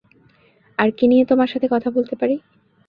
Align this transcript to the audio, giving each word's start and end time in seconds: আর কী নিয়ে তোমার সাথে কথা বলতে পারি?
আর 0.79 0.89
কী 0.97 1.05
নিয়ে 1.07 1.23
তোমার 1.25 1.49
সাথে 1.53 1.67
কথা 1.67 1.89
বলতে 1.91 2.15
পারি? 2.15 2.35